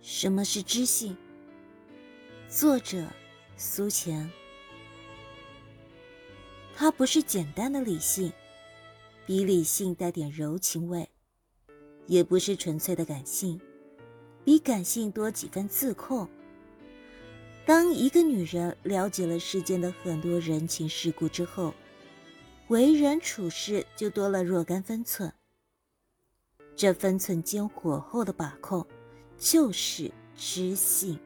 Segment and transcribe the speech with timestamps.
[0.00, 1.16] 什么是知性？
[2.48, 3.04] 作者
[3.56, 4.30] 苏钱。
[6.74, 8.32] 它不是简单的理性，
[9.26, 11.04] 比理性带点柔情味；
[12.06, 13.60] 也不是纯粹的感性，
[14.44, 16.28] 比感性多几分自控。
[17.66, 21.74] 当一个女人了解了世间的很多人情世故之后，
[22.68, 25.30] 为人处事就多了若干分寸。
[26.76, 28.86] 这分寸间火候的把控，
[29.38, 31.18] 就是知性。